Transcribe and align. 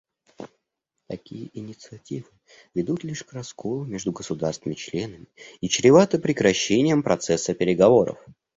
Такие 1.05 1.51
инициативы 1.55 2.25
ведут 2.73 3.03
лишь 3.03 3.21
к 3.23 3.33
расколу 3.33 3.85
между 3.85 4.11
государствами-членами 4.11 5.27
и 5.59 5.69
чреваты 5.69 6.17
прекращением 6.17 7.03
процесса 7.03 7.53
переговоров. 7.53 8.17